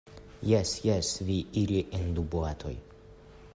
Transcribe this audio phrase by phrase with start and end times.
[0.51, 2.75] Jes, jes, vi iri en du boatoj.